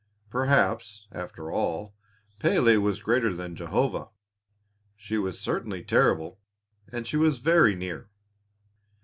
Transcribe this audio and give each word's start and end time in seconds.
Perhaps, 0.31 1.07
after 1.11 1.51
all, 1.51 1.93
Pélé 2.39 2.81
was 2.81 3.03
greater 3.03 3.31
than 3.35 3.55
Jehovah 3.55 4.09
she 4.95 5.19
was 5.19 5.39
certainly 5.39 5.83
terrible 5.83 6.39
and 6.91 7.05
she 7.05 7.17
was 7.17 7.37
very 7.37 7.75
near! 7.75 8.09